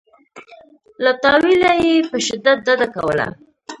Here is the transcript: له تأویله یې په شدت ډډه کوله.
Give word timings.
له 1.03 1.11
تأویله 1.23 1.71
یې 1.83 1.95
په 2.09 2.17
شدت 2.27 2.57
ډډه 2.65 2.87
کوله. 2.95 3.27